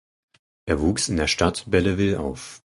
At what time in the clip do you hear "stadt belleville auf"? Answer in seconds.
1.27-2.63